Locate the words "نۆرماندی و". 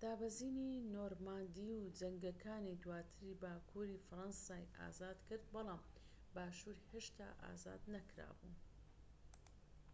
0.94-1.82